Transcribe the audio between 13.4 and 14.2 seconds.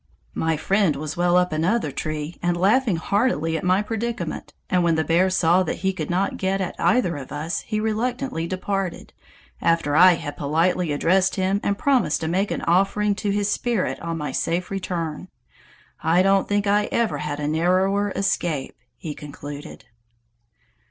spirit on